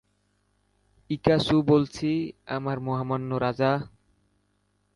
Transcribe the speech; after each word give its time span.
ইকা-চু 1.09 1.55
বলছি, 1.61 2.09
আমার 2.47 2.77
মহামান্য 2.79 3.31
রাজা। 3.35 3.71